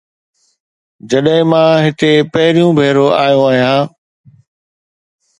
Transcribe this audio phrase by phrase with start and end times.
[1.09, 3.83] جڏهن مان هتي پهريون ڀيرو آيو آهيان